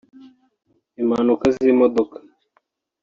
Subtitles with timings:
[1.01, 2.15] impanuka z’imodoka